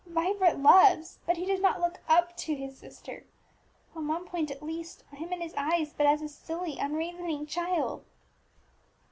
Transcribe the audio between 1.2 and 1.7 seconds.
but he does